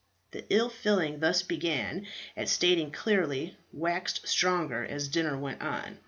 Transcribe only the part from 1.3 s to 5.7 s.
begun at starting clearly waxed stronger as dinner went